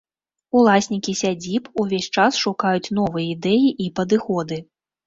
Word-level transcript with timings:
Уласнікі 0.61 1.13
сядзіб 1.21 1.69
увесь 1.83 2.09
час 2.17 2.41
шукаюць 2.47 2.93
новыя 3.03 3.25
ідэі 3.39 3.67
і 3.87 3.97
падыходы. 4.03 4.65